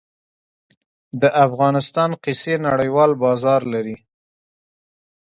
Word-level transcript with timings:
د 1.21 1.23
افغانستان 1.45 2.09
قیسی 2.23 2.55
نړیوال 2.67 3.11
بازار 3.23 3.61
لري 3.73 3.95